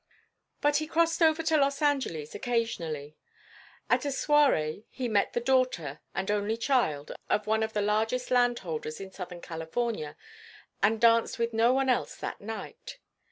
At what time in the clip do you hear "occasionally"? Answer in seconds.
2.33-3.15